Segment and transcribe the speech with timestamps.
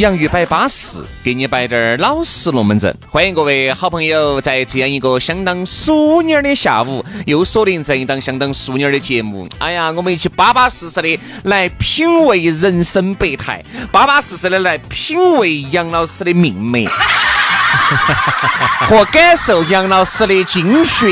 [0.00, 2.96] 洋芋摆巴适，给你摆点儿老实龙门阵。
[3.06, 9.46] 欢迎各位好朋友，在这样一个相当淑女儿的下午，又锁定这一档相当淑女儿的节目。
[9.58, 16.86] 哎呀，我们一起巴巴适适的来品味人生百态，巴巴适适的来品味杨老师的命脉，
[18.88, 21.08] 和感受杨老师的精血。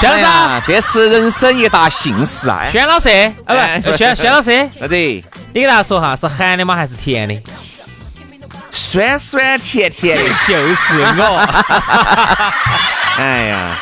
[0.00, 2.68] 轩老师，这是人生一大幸事啊！
[2.70, 3.08] 轩老师，
[3.44, 4.94] 啊不，轩轩老师，啥子？
[4.94, 5.22] 你
[5.54, 6.76] 给大家说哈，是咸的吗？
[6.76, 7.42] 还是甜的？
[8.70, 10.76] 酸酸甜甜的，就是
[11.18, 11.36] 我。
[13.16, 13.76] 哎呀，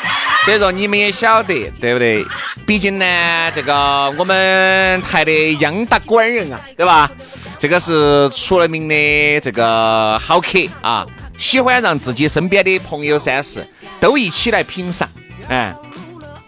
[0.47, 2.25] 所以说你们也晓得，对不对？
[2.67, 7.11] 毕竟呢，这个我们台的央大官人啊，对吧？
[7.59, 11.05] 这个是出了名的这个好客啊，
[11.37, 13.69] 喜欢让自己身边的朋友、三四
[14.01, 15.07] 都一起来品尝，
[15.51, 15.75] 哎。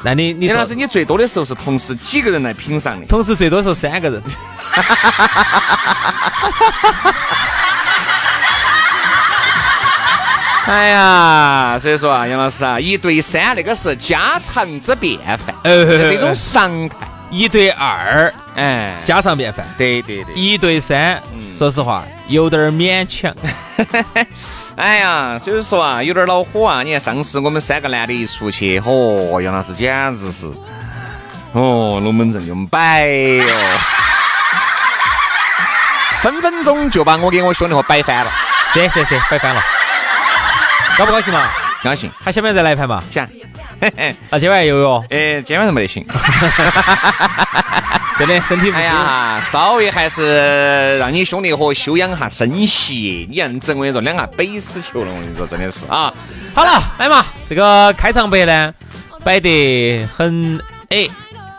[0.03, 3.07] 那你你杨老师，你最多的时候是同时几个人来品尝的？
[3.07, 4.23] 同时最多时候三个人。
[10.67, 16.97] 哎呀，所以说啊，杨老师啊，一对三那个是家常之便饭，呃，是一种常态。
[17.31, 19.64] 一对二，哎，家常便饭。
[19.78, 20.34] 对对对。
[20.34, 21.23] 一对三，
[21.56, 23.33] 说实话有点勉强。
[24.75, 26.83] 哎呀，所以说啊，有点恼火啊！
[26.83, 30.47] 你看上次我们三个男的一出去，嚯，杨老师简直是，
[31.53, 33.47] 哦，龙门阵就摆哟，
[36.21, 38.33] 分分钟就把我给我兄弟伙摆翻了。
[38.72, 39.62] 是是是，摆翻了。
[40.97, 41.49] 高不高兴嘛？
[41.84, 42.10] 高兴。
[42.25, 43.03] 还想不想再来一盘嘛？
[43.10, 43.27] 想。
[44.31, 45.04] 那 今晚有哟？
[45.10, 46.04] 哎，今晚上没得行。
[48.19, 53.27] 真的，身体哎呀，稍微还是让你兄弟伙休养下身息。
[53.31, 55.12] 你认真，我跟你说，两下背死球了。
[55.12, 56.12] 我跟你说，真的是啊。
[56.55, 58.75] 好了，来嘛，这个开场白呢，
[59.23, 61.09] 摆得很哎。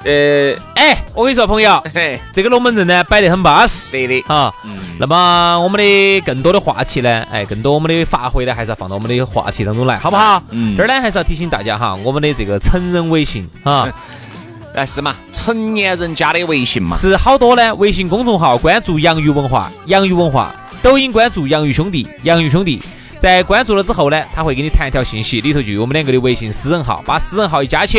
[0.05, 1.83] 呃，哎，我跟你说，朋友，
[2.31, 4.53] 这个龙门阵呢摆得很巴适，对的，哈。
[4.97, 10.41] 那么我们的更多的话题呢，哎，更多我们的发挥呢，还是要放到我们的话题当中来，好不好？
[10.51, 10.73] 嗯。
[10.77, 13.93] 这儿呢，还是要提醒大家哈，我们的这个成人微信啊，
[14.75, 17.73] 哎是嘛，成年人加的微信嘛，是好多呢。
[17.75, 22.81] 微信公众号关注洋芋文化，洋芋文化；抖音关注洋芋兄弟，洋芋兄弟。
[23.17, 27.97] 在关注了之后呢，他会给你弹一条信息，里头就有我们两个的微信私人号，把私人号一加起，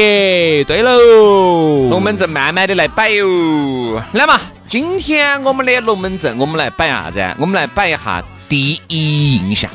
[0.64, 4.02] 对喽，龙门阵慢慢的来摆哟。
[4.12, 7.20] 来嘛，今天我们的龙门阵，我们来摆啥子？
[7.38, 9.70] 我们来摆一下第一印象。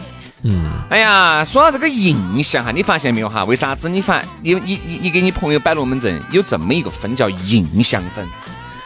[0.47, 3.43] 嗯，哎呀，说到这个印象哈，你发现没有哈？
[3.45, 8.23] 为啥子你发你你你你给你朋友摆龙门阵有这么一个分叫印象分？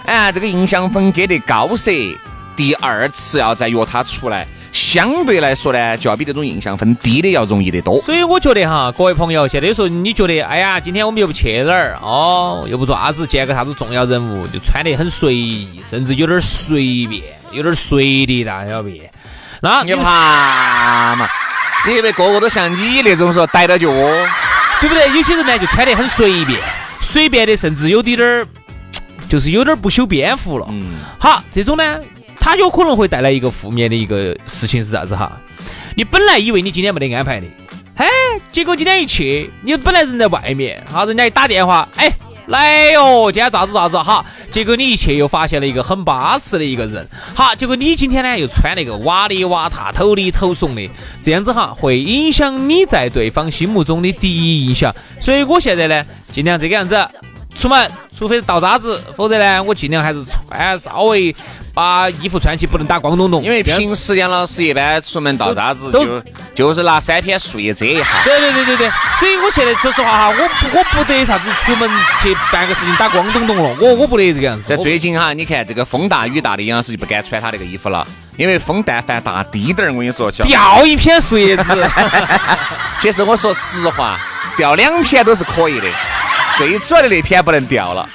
[0.05, 2.15] 哎，这个印象分给的高些，
[2.55, 4.47] 第二次要再约他出来。
[4.71, 7.99] 相对来说呢，就要比那种印象分低的要容易得多。
[8.03, 17.21] 所以我觉得哈，各位朋友，现在有时候你觉得，哎呀，今天我们又不去哪儿哦，又不做啥子，见个啥子重要人物，就穿得很随意，甚至有点随便，
[17.51, 19.11] 有点随的，大小便。
[19.61, 21.27] 那你怕嘛？
[21.87, 24.11] 你以为个个都像你那种说逮到就窝，
[24.79, 25.07] 对不对？
[25.15, 26.59] 有些人呢就穿得很随便，
[26.99, 28.47] 随便的甚至有点儿，
[29.27, 30.65] 就是有点不修边幅了。
[30.69, 30.97] 嗯。
[31.19, 31.99] 好，这种呢。
[32.41, 35.29] 他有可能会带来一个负面的一个事情是啥子哈？
[35.93, 37.45] 你本来以为你今天没得安排的，
[37.97, 38.05] 嘿，
[38.49, 42.09] 结果今天一去，你本来人在外面，好，人家一打电话，哎，
[42.49, 44.25] 来哟，今天咋子咋子哈？
[44.49, 50.89] 结果你一去又发现了一个很巴适的一个人，好，结果你今天呢又穿那个哇里哇塔、头里头怂的，
[51.21, 54.93] 这样子哈会影响你在对方心目中的第一印象。
[55.19, 57.07] 所以我现在呢尽量这个样子
[57.55, 61.35] 出门，除非是倒渣子，否则呢我尽量还是穿稍微。
[61.79, 66.21] 把衣服穿起不能打光咚咚，因为平时杨老师一般出门倒啥子就
[66.53, 68.05] 就是拿三片树叶遮一下。
[68.25, 71.89] 对对对对对，所以我现在说实话哈，我不我不得啥子出门
[72.21, 74.67] 去办个事情打光咚咚了，我我不得这个样子。
[74.67, 78.05] 在最近哈，你看这个风大雨大的杨老师就不敢穿他那个衣服了，
[78.35, 81.63] 因为风但凡大滴点儿，我跟你说掉一片树叶子。
[82.99, 84.19] 其实我说实话，
[84.57, 85.87] 掉两片都是可以的，
[86.57, 88.09] 最主要的那片不能掉了。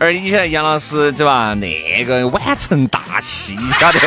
[0.00, 1.54] 而你晓得杨老师对吧？
[1.54, 3.98] 那个晚成大器，你晓得？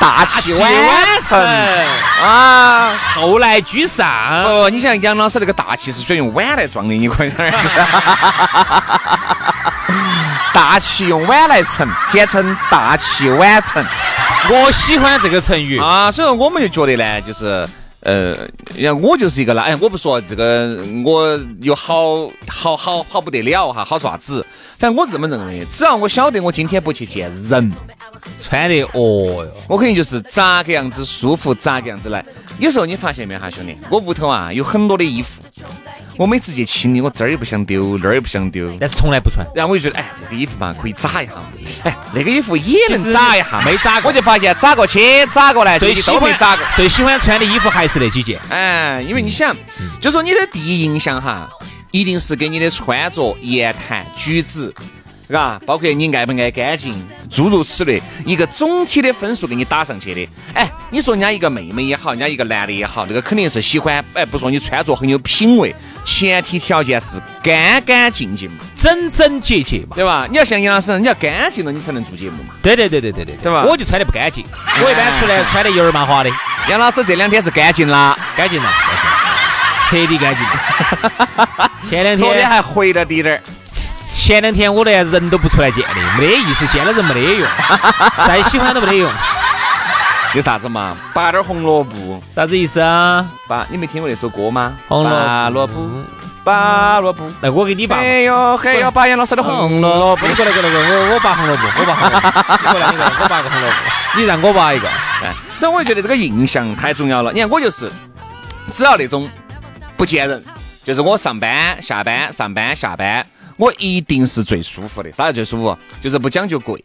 [0.00, 0.72] 大器晚
[1.28, 1.36] 成
[2.22, 2.96] 啊！
[3.14, 4.08] 后来居上。
[4.44, 7.68] 哦，你像杨老师那个大气是需要用碗来装的，你可想而知。
[10.54, 13.84] 大器用碗来盛，简称大器晚成。
[14.50, 17.68] 我喜欢这个成语啊，所以说我们就觉得呢，就是。
[18.08, 24.44] 呃，我就是一个那，哎，我不说这个，我有好好好好不得了哈，好爪子。
[24.78, 27.70] 反正我是这么认为，只要我晓得我今天不去见人，
[28.40, 32.24] 穿的哦哟，我肯定就是咋个样子舒服咋个样子来。
[32.58, 35.42] 有时候你发现没有哈，兄弟，我屋头啊有很多的衣服。
[36.18, 39.46] 我每次去清理，我这儿也不想丢，那儿也不想丢，但是从来不穿。
[39.54, 41.32] 然后我就觉得，哎，这个衣服嘛，可以扎一下。
[41.84, 44.10] 哎，那个衣服也能扎一下，没扎过。
[44.10, 46.66] 我就发现扎过去，扎过来，最喜欢扎过。
[46.74, 48.40] 最喜欢穿的衣服还是那几件。
[48.48, 49.56] 哎，因为你想，
[50.00, 51.48] 就说你的第一印象哈，
[51.92, 54.74] 一定是跟你的穿着、言谈举止。
[55.30, 56.94] 嘎，包括你爱不爱干净，
[57.30, 60.28] 诸如此类，一个总体的分数给你打上去的。
[60.54, 64.02] 哎，你说人家一个妹妹也好，人家一个男的也好，那个肯定是喜欢。
[64.14, 70.26] 哎，不说你穿着很有品味，前提条件是干干净净嘛，整整洁洁嘛，对吧？
[70.30, 72.54] 你要像杨老师，你要干净了，你才能做节目嘛。
[72.62, 73.64] 对对对对对对，对吧？
[73.68, 74.44] 我就穿的不干净，
[74.82, 76.30] 我一般出来穿的油儿麻花的。
[76.70, 80.44] 杨老师这两天是干净啦，干净了，干净，彻底干净。
[81.88, 83.42] 前两天昨天还回了滴点儿。
[84.28, 87.48] 前两天我连人都不出来见的，没得意思，见了人没得用，
[88.28, 89.10] 再喜欢都没得用。
[90.34, 90.94] 有啥子嘛？
[91.14, 93.26] 拔点红萝卜，啥子意思啊？
[93.48, 94.74] 拔，你没听过那首歌吗？
[94.86, 95.02] 红
[95.50, 95.88] 萝卜，
[96.44, 97.24] 拔萝卜。
[97.40, 97.96] 来我给你拔。
[97.96, 100.28] 哎呦，嘿要拔杨老师的红萝卜。
[100.28, 102.28] 你过来，过来，过来，我我拔红萝卜，我拔红萝卜。
[102.60, 103.76] 你过来，你过来， 我拔个红萝卜。
[104.14, 104.86] 你让我拔一个。
[105.22, 107.32] 哎，所以我就觉得这个印象太重要了。
[107.32, 107.90] 你看我就是，
[108.74, 109.26] 只要那种
[109.96, 110.44] 不见人，
[110.84, 113.24] 就是我上班、下班、上班、下班。
[113.58, 115.76] 我一定是最舒服的，啥叫最舒服？
[116.00, 116.80] 就是不讲究贵，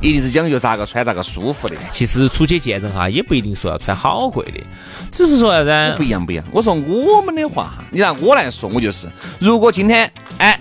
[0.00, 1.74] 一定是讲究咋个穿咋个舒服的。
[1.90, 4.60] 其实出去见人哈，也不一定说要穿好贵的，
[5.10, 5.94] 只是说啥子？
[5.96, 6.44] 不一样不一样。
[6.52, 9.08] 我说我们的话哈，你让我来说，我就是，
[9.40, 10.60] 如果今天，哎，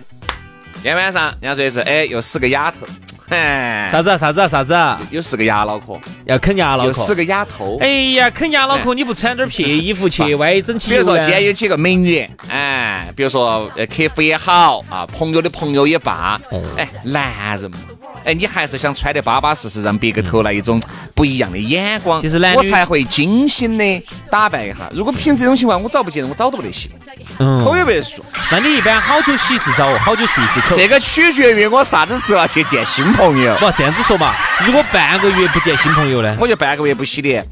[0.75, 2.87] 今天晚上人家说的是，哎，又死个丫头。
[3.29, 5.01] 哎，啥子啊啥子啊啥子啊？
[5.11, 6.85] 有四个牙脑壳，要啃牙脑壳。
[6.85, 7.77] 有四个丫头。
[7.79, 10.91] 哎呀，啃牙脑壳，你不穿点撇衣服去，万一整起。
[10.91, 16.39] 比如说今天有几个美女，哎，比如说呃客户也好啊，朋友的朋友也罢，
[16.77, 17.77] 哎，男人嘛。
[18.23, 20.81] 哎，你还是想穿得巴巴适适，让别个投来一种
[21.15, 24.89] 不一样的眼光，其实男我才会精心的打扮一下。
[24.93, 26.91] 如果平时这种情况，我找不见人，我找都不得行。
[27.39, 28.19] 嗯，口也不得漱。
[28.51, 29.97] 那你一般好久洗一次澡？
[29.99, 30.75] 好久漱一次口？
[30.75, 33.55] 这个取决于我啥子时候去见新朋友。
[33.57, 34.35] 不这样子说嘛，
[34.65, 36.35] 如果半个月不见新朋友呢？
[36.39, 37.45] 我就半个月不洗脸、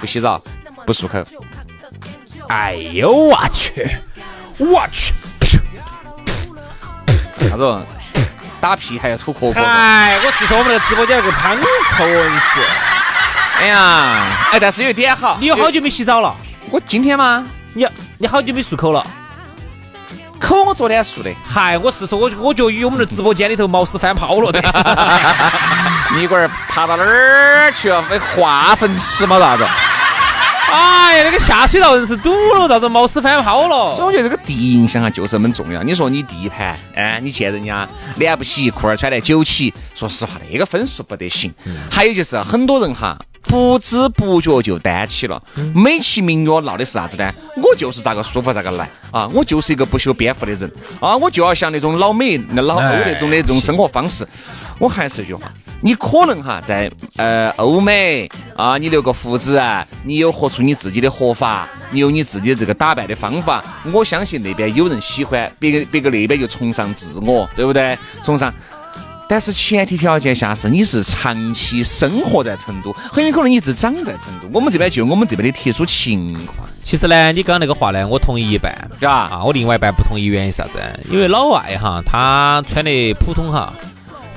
[0.00, 0.42] 不洗澡、
[0.86, 1.24] 不漱口。
[2.48, 3.88] 哎呦我去，
[4.56, 5.12] 我去，
[7.48, 7.78] 啥子？
[8.60, 9.60] 打屁还要吐壳壳？
[9.60, 11.56] 哎，我是说我们那个直播间那个胖
[11.90, 12.60] 臭人是。
[13.60, 16.34] 哎呀，哎，但是有一点好，你有好久没洗澡了？
[16.70, 17.44] 我今天吗？
[17.74, 17.86] 你
[18.18, 19.04] 你好久没漱口了？
[20.40, 21.34] 口我昨天漱的。
[21.44, 24.60] 嗨，我是说，我我觉得与我们的直播间里头毛丝翻泡了的。
[26.14, 28.02] 你龟儿爬到哪儿去了？
[28.36, 29.38] 化粪池吗？
[29.40, 29.66] 啥子？
[30.70, 33.94] 哎呀，那个下水道硬是堵了，咋子毛屎翻泡了？
[33.94, 35.82] 所以我觉得这个第一印象啊，就是那么重要。
[35.82, 41.52] 你说你第一盘，哎，你见人家脸不洗，裤儿穿得九起，说实话，那个分数不得行。
[41.90, 45.42] 还有就是很多人哈，不知不觉就单起了，
[45.74, 47.32] 美其名曰闹的是啥子呢？
[47.56, 49.26] 我就是咋个舒服咋个来啊！
[49.32, 50.70] 我就是一个不修边幅的人
[51.00, 51.16] 啊！
[51.16, 54.26] 我就要像那种老美、那老欧那种的这种生活方式。
[54.78, 55.52] 我还是一句话。
[55.80, 59.62] 你可能哈在呃欧美啊，你留个胡子，
[60.02, 63.62] 你有活出你自己的活法，你有你自己的这个打扮的方法。
[63.92, 67.96] 我相信那边有人喜欢，别个别个那边就崇尚自我，对不对？
[68.24, 68.52] 崇尚。
[69.28, 74.48] 但是前提条件下是你是长期生活在成都，很有可能你是长在成都。
[74.52, 76.66] 我们这边就我们这边的特殊情况。
[76.82, 79.08] 其实呢，你刚刚那个话呢，我同意一半，吧？
[79.30, 80.80] 啊，我另外一半不同意，原因啥子？
[81.08, 83.72] 因为老外哈，他穿的普通哈。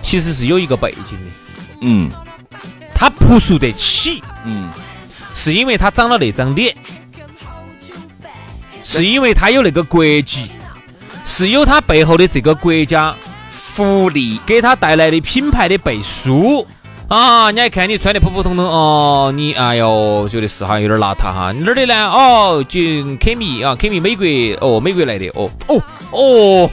[0.02, 1.32] 其实是有一个背景的，
[1.82, 2.10] 嗯，
[2.94, 4.70] 他朴素得起，嗯，
[5.34, 6.76] 是因为他长了那张脸，
[8.84, 10.50] 是因为他有那个国籍，
[11.26, 13.16] 是有他背后的这个国家
[13.50, 14.40] 福利。
[14.46, 16.66] 给他带来的品牌的背书。
[17.08, 17.52] 啊！
[17.52, 22.10] 你还看你穿的普普通通哦，你哎呦觉得是哈有点邋遢哈，哪儿的呢？
[22.10, 24.26] 哦，就 Kimi 啊，，Kimi 美国
[24.66, 26.72] 哦，美国来的哦哦哦，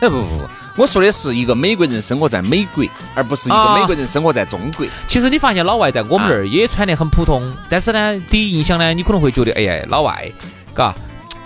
[0.00, 0.48] 哎不不不。
[0.76, 4.86] 我说的是一个美国人生活在美国，而不是一个美国人生活在中国。
[5.06, 10.30] 其实你发现老外在我们那儿也穿得很普通，但是呢，第一印象呢，你可能会觉得，哎呀，老外，
[10.74, 10.94] 嘎，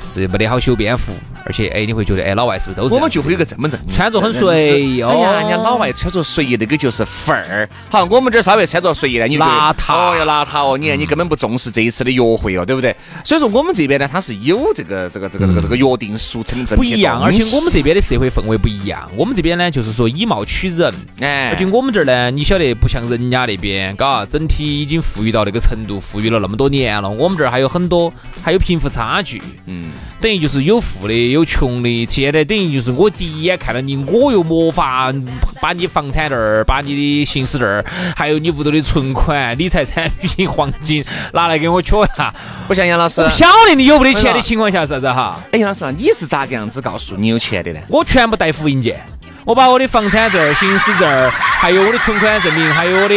[0.00, 1.12] 是没得好修边幅，
[1.44, 2.94] 而且哎，你会觉得哎，老外是不是都是？
[2.94, 5.02] 我们就会有个这么认，穿着很随意。
[5.02, 7.68] 哎呀，人家老外穿着随意，那个就是范儿。
[7.90, 10.78] 好，我们这儿稍微穿着随意呢，你邋遢哦，要邋遢哦。
[10.78, 12.94] 你看，你根本不重视这一次的约会哦，对不对？
[13.24, 17.20] 所以说，我们这边呢，它是有这个这个这个这个这个约定俗成的这不一样。
[17.22, 19.10] 而且我们这边的社会氛围不一样。
[19.16, 20.92] 我们这边呢，就是说以貌取人。
[21.20, 27.08] 哎，而且我们这儿呢，你晓得，不像人家那边，嘎，整体已经富裕到那个程度，富裕了那么多年了。
[27.08, 29.42] 我们这儿还有很多，还有贫富差距。
[29.66, 32.06] 嗯，等于就是有富的，有穷的。
[32.06, 35.12] 现在等于就是我第一眼看到你，我又没法
[35.60, 37.84] 把你房产证儿、把你的行驶证儿，
[38.16, 42.34] 还有你屋头的存款、理财产品、 黄金拿来给我瞧一下。
[42.66, 45.38] 不像杨老师，不晓得你有没得钱的情况下，啥子哈？
[45.52, 47.80] 哎，杨老师，你是咋个样子告诉你有钱的呢？
[47.88, 49.04] 我全部带复印件。
[49.46, 53.14] 我把我的房产证、行驶证，还有我的存款证明，还有我的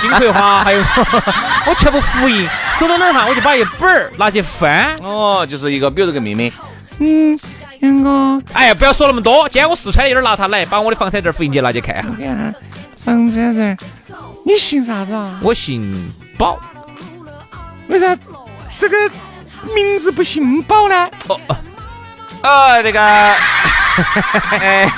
[0.00, 0.80] 金葵花，还有
[1.66, 2.46] 我全部复印。
[2.78, 4.94] 走到哪儿哈，我就把一本儿拿去翻。
[5.02, 6.52] 哦，就是一个，比如这个妹妹。
[6.98, 7.38] 嗯，
[7.80, 9.48] 杨哥，哎呀，不要说那么多。
[9.48, 12.10] 今天我四川的有点邋遢，来，把我的房产证复印件拿去看哈。
[12.96, 13.76] 房产证，
[14.44, 15.38] 你姓啥子啊？
[15.42, 16.58] 我姓宝。
[17.88, 18.16] 为啥
[18.78, 18.96] 这个
[19.74, 21.08] 名字不姓宝呢？
[21.28, 21.56] 哦哦，
[22.42, 23.00] 呃，那个。
[24.60, 24.90] 哎，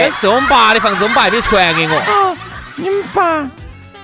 [0.00, 1.96] 那个是我们爸的房子，我们爸还没传给我。
[1.96, 2.36] 哦，
[2.76, 3.48] 你们爸，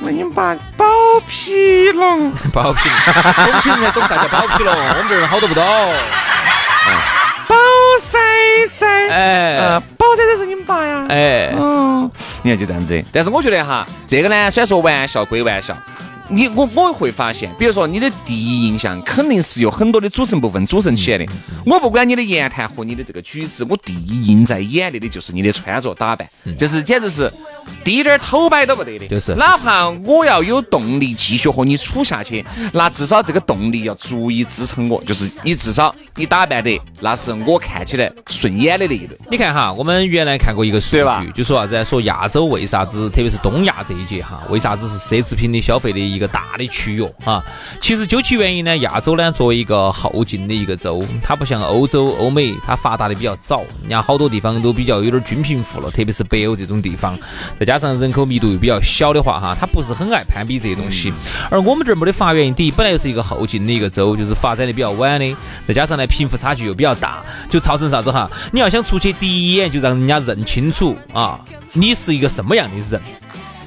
[0.05, 0.85] 那你们爸包
[1.29, 4.75] 皮龙， 包皮龙，懂起人懂啥叫包皮龙？
[4.75, 5.65] 我们这人好多不懂。
[7.47, 7.57] 包
[8.01, 8.19] 塞
[8.67, 11.07] 塞，哎，包塞塞是你们爸呀？
[11.09, 12.11] 哎，嗯，
[12.43, 13.05] 你看就这样子。
[13.13, 15.77] 但是我觉得哈，这个呢，虽然说玩笑归玩笑。
[16.33, 21.33] 你我我会发现，比如说你的第一印象肯定是由很多的组成部分组成起来的。
[21.65, 27.31] 我不管你的言谈和你的这个举止，我第一印在眼里的就是你的穿着打扮，就是简直是。
[27.85, 39.17] 滴点儿头摆都不得的，就是，哪怕我要有动力继续和你处下去，那至少这个动力要足以支撑我，就是你至少你打扮得那是我看起来顺眼的那一类。
[39.31, 41.85] 你看哈，我们原来看过一个数据，就说啥子？
[41.85, 47.45] 说亚洲为啥子，特别是东亚这一节哈，为啥子是奢侈品的消费的一个个大的区域啊？
[47.81, 57.19] 其实究其原因呢，亚洲呢作为一个后进的一个州，它不像欧洲、欧美，它发达的比较早，人家好多地方都比较有点均贫富了，特别是北欧这种地方。
[57.59, 61.13] 再加上人口密度又比较小的话，哈，他不是很爱攀比这些东西。
[61.51, 65.37] 而我们这儿没得发源地，本来就是一个后进的一个州，就是发展的比较晚的。
[65.67, 68.31] 再加上呢，贫富差距又比较大，就造成啥子哈？
[68.53, 71.41] 你要想出去第一眼就让人家认清楚啊，
[71.73, 73.03] 你是一个什么样的人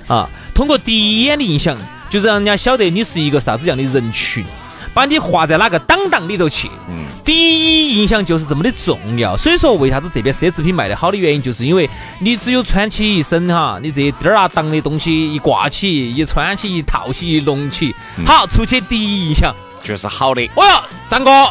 [0.08, 0.30] 啊？
[0.54, 1.78] 通过第一眼的印象，
[2.10, 4.46] 就让人家晓得你是一个啥子样的人群。
[4.94, 6.72] 把你划在哪个档档里头去？
[6.88, 9.36] 嗯，第一印象就是这么的重要。
[9.36, 17.94] 所以说，为啥子这边奢侈品卖得好的原因，就是因为你只有穿起一身哈，你这些儿啊档的东西一挂起、一穿起、一套起、一弄起，
[18.26, 20.42] 好，出去第一印象就是好的。
[20.56, 21.50] 哦哟，张哥，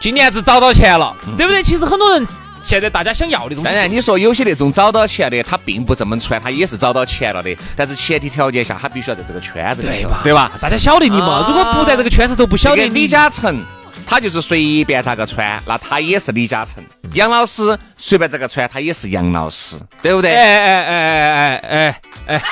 [0.00, 1.62] 今年子找到钱了，对不对？
[1.62, 2.26] 其实很多人。
[2.62, 7.56] 现在大家想要的东西，当然你说有些那种找到钱的，他并不这么穿，他也是找到钱了的。
[7.76, 10.52] 但是前提条件下，他必须要在这个圈子里，对吧？
[10.60, 11.44] 大家晓得你嘛？
[11.48, 12.88] 如果不在这个圈子，都不晓得。
[12.88, 13.64] 李嘉诚，
[14.06, 16.84] 他就是随便咋个穿，那他也是李嘉诚。
[17.14, 20.34] 杨老师随便咋个穿，他也是杨老师，对不对？
[20.34, 22.42] 哎哎哎哎哎哎哎！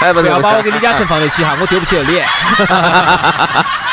[0.00, 2.24] 哎， 不要把我跟李嘉诚放在一起哈，我丢不起脸。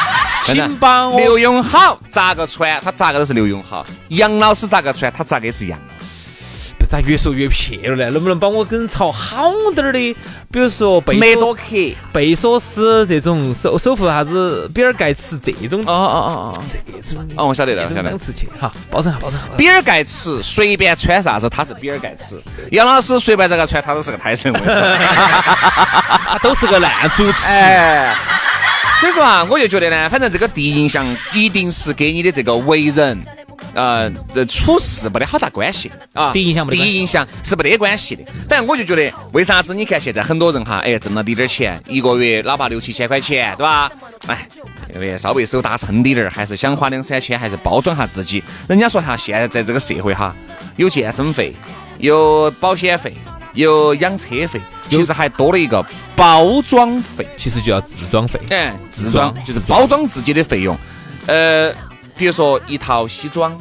[0.46, 6.24] 请帮我刘永好咋个穿，他咋个都是刘永好；杨老师咋个穿，他咋个也是杨老师。
[6.78, 8.12] 不咋越说越撇了呢？
[8.12, 10.16] 能不能帮我跟朝好点儿的？
[10.52, 11.62] 比如说贝梅多克、
[12.14, 15.82] 贝索斯这种首首富啥子，比尔盖茨这种。
[15.82, 15.96] 哦哦
[16.30, 17.28] 哦哦，这种。
[17.38, 18.16] 哦，我晓得了，晓得。
[18.18, 19.48] 次去，哈，保证下，保证下。
[19.58, 22.36] 比尔盖茨随便穿啥子，他是比尔盖茨；
[22.72, 24.54] 杨老师随便咋个穿，他都是个泰森。
[26.28, 27.48] 他都是个烂主持。
[29.00, 33.22] 所以说啊，我就觉得呢，反正这个第一印象一定是给你的这个为人，
[33.74, 34.10] 呃，
[34.48, 36.32] 处事没得好大关系啊。
[36.32, 38.24] 第一印象，第一印象是没得关系的。
[38.48, 43.92] 反正我就觉得，为啥子你看现在很多人哈，哎，挣了滴点儿钱，一个月哪怕六七千块钱，对吧？
[44.28, 44.48] 哎，
[44.94, 48.42] 因为稍微手打撑滴点儿，还是想花两三千，还是包装下自己。
[48.68, 50.34] 人家说哈，现在在这个社会哈，
[50.78, 51.54] 有健身费，
[52.00, 53.14] 有保险费。
[53.54, 54.60] 有养车费，
[54.90, 55.82] 其实还多了一个
[56.16, 58.40] 包装费，其实就叫自装费。
[58.50, 60.78] 哎，自装就是包装自己的费用。
[61.28, 61.74] 呃，
[62.16, 63.58] 比如说一套西装，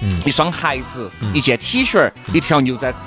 [0.00, 2.98] 嗯，一双鞋子，一件 T 恤，一条牛仔裤，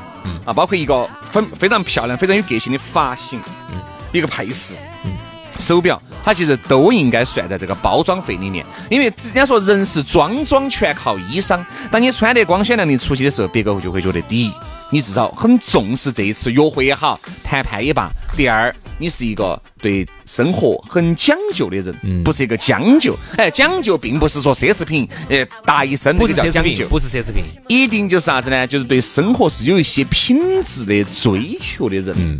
[0.46, 3.40] 啊，包括一个很非常漂亮、非常有个性的发型，
[3.72, 3.80] 嗯，
[4.12, 4.76] 一个配饰，
[5.06, 5.14] 嗯，
[5.60, 8.66] 手表，它其实都应该算在这个包装费里面。
[8.90, 14.54] 因为人家说人是装装全靠衣裳，当你穿得光鲜亮丽出去的时候，别个就会觉得第一。
[14.94, 18.12] 你至少很重视这一次约会也好，谈判也罢。
[18.38, 23.18] 第二，你是一个对生活很讲究的人，不是一个将就。
[23.36, 28.68] 哎，讲究并不是说奢侈品，呃，大一身不是叫讲究，不是奢侈品，一定就是啥子呢？
[28.68, 32.16] 就是对生活是有一些品质的追求的人。
[32.16, 32.40] 嗯，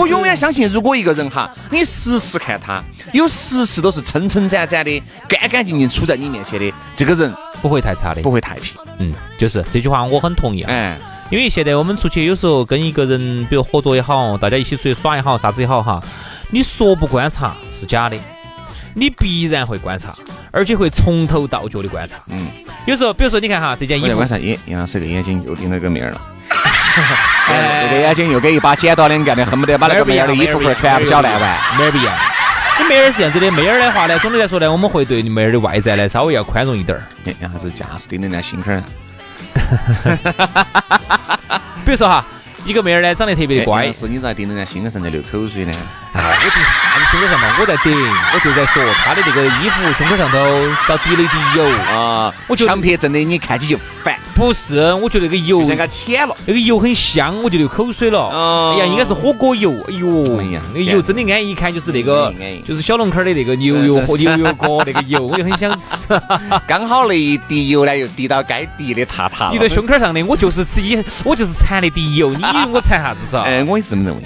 [0.00, 8.74] 我永远相信，如果一个人哈，你时时看他，有时时都是撑撑展展的，干干净净处在你面前的，这个人不会太差的，不会太平。
[9.00, 10.62] 嗯，就是这句话我很同意。
[10.62, 10.98] 哎。
[11.30, 16.02] 因为现在我们出去有时候跟一个人，比如合作也好，大家一起出去耍也好，啥子也好哈，
[16.50, 18.16] 你说不观察是假的，
[18.94, 20.14] 你必然会观察，
[20.52, 22.16] 而且会从头到脚的观察。
[22.30, 22.46] 嗯，
[22.86, 26.20] 有时候比如说你看哈，这件衣服，观察，耶，杨老师个眼睛又盯到个妹儿了，
[27.48, 31.78] 这个眼睛又给一把剪刀两干的，恨不得把那个妹儿的衣服块全部绞烂完。
[31.78, 32.14] 妹儿不一样，
[32.78, 37.02] 你妹儿是这样子的，妹儿的话呢，总的来说呢，我们会对妹儿的外在呢稍微要宽容一点儿。
[37.40, 38.84] 杨老师架势盯得那心坎儿。
[41.84, 42.24] 比如说哈，
[42.64, 45.72] 一个妹儿呢长得特别的乖，是你咋盯着人家心上在流口水呢？
[46.14, 47.56] 哎，我盯啥子胸口上嘛？
[47.60, 47.92] 我在盯，
[48.32, 50.38] 我就在说她的这个衣服胸口上头
[50.88, 52.32] 遭滴了一滴油啊！
[52.46, 54.18] 我强迫症的你看起就烦。
[54.34, 58.28] 不是，我觉得那个油像个舔了，那个油很香，我就流口水了。
[58.72, 59.72] 哎呀，应该是火锅油。
[59.88, 62.32] 哎呦，哎呀，那个油真的安逸，一看就是那个，
[62.64, 66.08] 就是小龙坎的那个牛油和牛油锅那个油，我就很想吃。
[66.66, 72.30] 刚好那一滴油呢，又滴到该滴的塌塌滴到胸口上的，我就是吃一，我就是馋那滴油。
[72.30, 73.36] 你以为我馋啥子是？
[73.36, 74.22] 哎，我也是这么认为。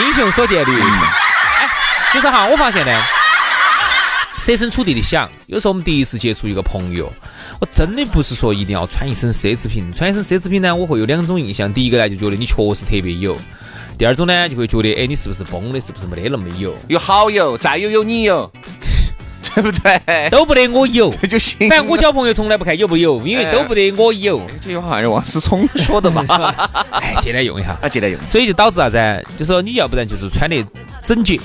[0.00, 0.82] 英雄所见略。
[0.82, 1.68] 哎，
[2.12, 3.02] 其实哈，我发现呢。
[4.36, 7.12] 设身处地的想，有时候我们第一次接触一个朋友，
[7.60, 9.92] 我真的不是说一定要穿一身奢侈品。
[9.92, 11.70] 穿一身奢侈品呢，我会有两种印象。
[11.70, 13.34] 第一个呢，就觉得你确实特别有；
[13.98, 15.80] 第二种呢，就会觉得，哎，你是不是崩的？
[15.80, 16.74] 是不是没得那么有？
[16.88, 18.50] 有好友，再有有你有，
[19.54, 20.28] 对不对？
[20.30, 21.68] 都不得我有 就行。
[21.68, 24.40] 反正我交朋友从来不看有不有，因为都不得我有。
[24.62, 26.24] 这句话好像王思聪说的嘛。
[26.90, 28.18] 哎，借来用一下，啊，借来用。
[28.28, 29.24] 所以就导致啥子？
[29.38, 30.64] 就说你要不然就是穿得
[31.02, 31.38] 整洁。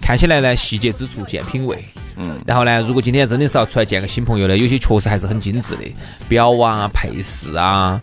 [0.00, 1.84] 看起来呢，细节之处见品味。
[2.16, 5.82] 嗯，然后呢，如果今天真的是要出来见个新朋友呢，有些确实还是很精致的，
[6.28, 8.00] 表啊、配饰啊、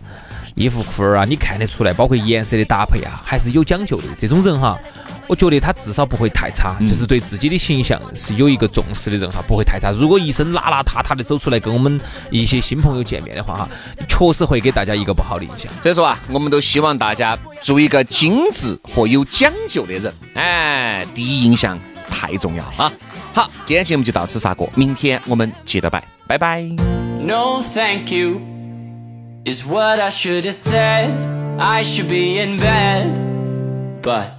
[0.56, 4.04] 衣服裤儿啊，你看得出来，包括颜色的搭配啊，还是有讲究的。
[4.18, 4.80] 这种人哈，
[5.28, 9.92] 我觉得他至少不会太差，就是对自己的形象是有一个重视的人哈，不会太差。
[9.92, 13.70] 如果一身邋邋遢遢的走出来跟我们一些新朋友见面的话哈，
[14.08, 15.72] 确实会给大家一个不好的印象。
[15.82, 20.14] 所以说啊，我们都希望大家做一个精致和有讲究的人。
[20.34, 21.80] 哎，第一印象。
[22.08, 22.92] 太重要啊！
[23.34, 26.62] 好，今天节目就到此杀过，明天我们接着拜，拜拜。
[27.20, 28.40] No thank you
[29.44, 31.10] is what I should have said.
[31.58, 33.08] I should be in bed,
[34.04, 34.35] but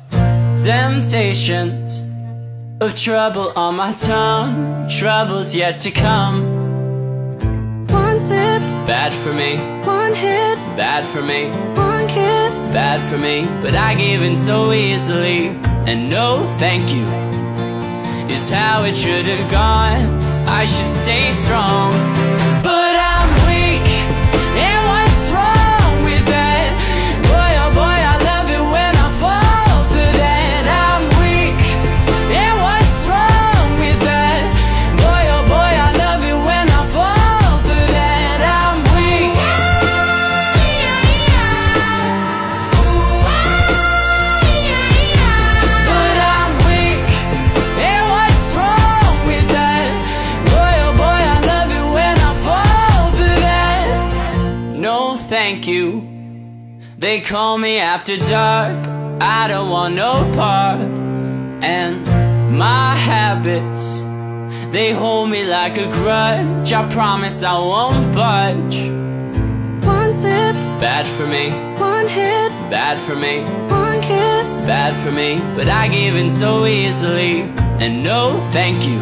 [0.56, 2.02] temptations
[2.80, 7.86] of trouble on my tongue, troubles yet to come.
[7.88, 9.56] One sip, bad for me.
[9.86, 11.48] One hit, bad for me.
[11.74, 13.44] One kiss, bad for me.
[13.62, 15.48] But I gave in so easily,
[15.86, 17.06] and no thank you
[18.34, 20.00] is how it should have gone.
[20.48, 21.92] I should stay strong,
[57.16, 58.86] They call me after dark.
[59.22, 60.82] I don't want no part.
[61.64, 62.04] And
[62.58, 64.02] my habits,
[64.70, 66.74] they hold me like a grudge.
[66.74, 68.76] I promise I won't budge.
[69.82, 71.48] One sip, bad for me.
[71.80, 73.40] One hit, bad for me.
[73.70, 75.38] One kiss, bad for me.
[75.54, 77.44] But I give in so easily.
[77.80, 79.00] And no thank you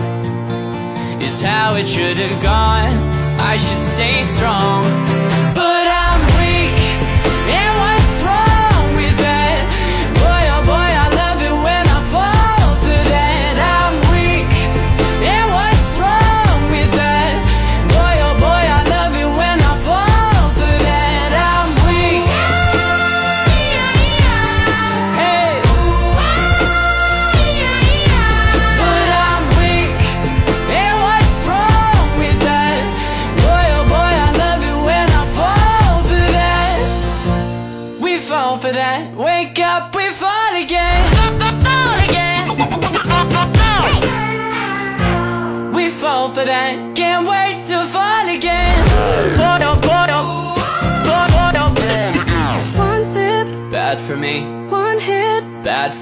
[1.21, 2.93] is how it should have gone.
[3.41, 5.24] I should stay strong.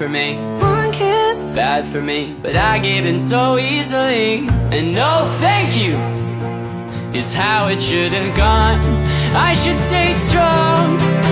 [0.03, 0.35] For me.
[0.59, 2.35] One kiss, bad for me.
[2.41, 5.93] But I gave in so easily, and no thank you
[7.17, 8.79] is how it should have gone.
[9.33, 11.22] I should stay strong.